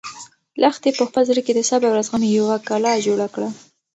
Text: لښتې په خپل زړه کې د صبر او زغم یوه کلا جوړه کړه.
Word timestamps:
لښتې 0.61 0.89
په 0.97 1.03
خپل 1.09 1.23
زړه 1.29 1.41
کې 1.45 1.53
د 1.55 1.61
صبر 1.69 1.89
او 1.93 2.03
زغم 2.07 2.21
یوه 2.37 2.55
کلا 2.67 2.93
جوړه 3.05 3.27
کړه. 3.33 3.49